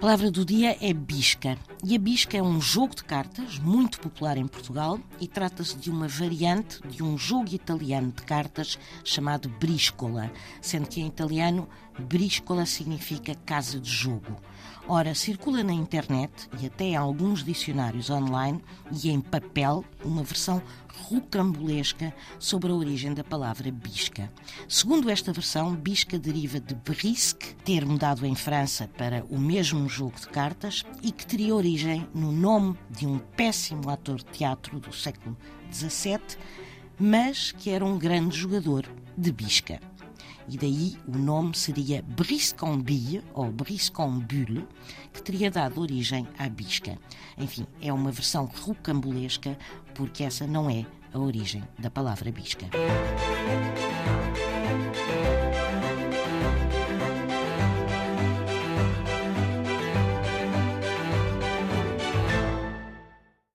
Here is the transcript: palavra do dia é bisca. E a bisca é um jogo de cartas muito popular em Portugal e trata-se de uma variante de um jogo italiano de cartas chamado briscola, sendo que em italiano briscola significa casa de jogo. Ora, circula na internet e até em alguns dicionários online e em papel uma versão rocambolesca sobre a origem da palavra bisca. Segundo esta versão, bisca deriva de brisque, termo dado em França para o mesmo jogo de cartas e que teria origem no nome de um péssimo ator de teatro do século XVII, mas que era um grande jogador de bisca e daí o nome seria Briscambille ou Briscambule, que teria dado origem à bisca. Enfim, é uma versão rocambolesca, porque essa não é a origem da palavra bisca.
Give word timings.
palavra 0.00 0.30
do 0.30 0.46
dia 0.46 0.78
é 0.80 0.94
bisca. 0.94 1.58
E 1.84 1.94
a 1.94 1.98
bisca 1.98 2.38
é 2.38 2.42
um 2.42 2.58
jogo 2.58 2.96
de 2.96 3.04
cartas 3.04 3.58
muito 3.58 4.00
popular 4.00 4.38
em 4.38 4.46
Portugal 4.46 4.98
e 5.20 5.28
trata-se 5.28 5.76
de 5.76 5.90
uma 5.90 6.08
variante 6.08 6.80
de 6.88 7.02
um 7.02 7.18
jogo 7.18 7.54
italiano 7.54 8.10
de 8.10 8.22
cartas 8.22 8.78
chamado 9.04 9.50
briscola, 9.60 10.32
sendo 10.62 10.88
que 10.88 11.02
em 11.02 11.06
italiano 11.06 11.68
briscola 12.00 12.66
significa 12.66 13.34
casa 13.46 13.78
de 13.78 13.90
jogo. 13.90 14.36
Ora, 14.88 15.14
circula 15.14 15.62
na 15.62 15.72
internet 15.72 16.48
e 16.60 16.66
até 16.66 16.84
em 16.84 16.96
alguns 16.96 17.44
dicionários 17.44 18.10
online 18.10 18.60
e 18.90 19.10
em 19.10 19.20
papel 19.20 19.84
uma 20.04 20.24
versão 20.24 20.60
rocambolesca 21.04 22.12
sobre 22.38 22.72
a 22.72 22.74
origem 22.74 23.14
da 23.14 23.22
palavra 23.22 23.70
bisca. 23.70 24.32
Segundo 24.68 25.08
esta 25.08 25.32
versão, 25.32 25.76
bisca 25.76 26.18
deriva 26.18 26.58
de 26.58 26.74
brisque, 26.74 27.54
termo 27.64 27.96
dado 27.98 28.26
em 28.26 28.34
França 28.34 28.88
para 28.98 29.24
o 29.30 29.38
mesmo 29.38 29.88
jogo 29.88 30.18
de 30.18 30.26
cartas 30.26 30.84
e 31.02 31.12
que 31.12 31.26
teria 31.26 31.54
origem 31.54 32.08
no 32.12 32.32
nome 32.32 32.76
de 32.90 33.06
um 33.06 33.18
péssimo 33.18 33.88
ator 33.90 34.16
de 34.16 34.24
teatro 34.24 34.80
do 34.80 34.92
século 34.92 35.36
XVII, 35.72 36.18
mas 36.98 37.52
que 37.52 37.70
era 37.70 37.84
um 37.84 37.96
grande 37.96 38.36
jogador 38.36 38.88
de 39.16 39.30
bisca 39.30 39.80
e 40.50 40.58
daí 40.58 40.96
o 41.06 41.16
nome 41.16 41.56
seria 41.56 42.02
Briscambille 42.02 43.22
ou 43.32 43.52
Briscambule, 43.52 44.66
que 45.12 45.22
teria 45.22 45.48
dado 45.48 45.80
origem 45.80 46.26
à 46.36 46.48
bisca. 46.48 46.98
Enfim, 47.38 47.66
é 47.80 47.92
uma 47.92 48.10
versão 48.10 48.46
rocambolesca, 48.46 49.56
porque 49.94 50.24
essa 50.24 50.48
não 50.48 50.68
é 50.68 50.84
a 51.14 51.18
origem 51.18 51.62
da 51.78 51.88
palavra 51.88 52.32
bisca. 52.32 52.66